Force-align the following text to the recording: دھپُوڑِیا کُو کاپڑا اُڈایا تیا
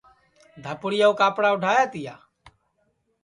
دھپُوڑِیا 0.63 1.07
کُو 1.09 1.15
کاپڑا 1.19 1.49
اُڈایا 1.53 1.83
تیا 1.91 2.15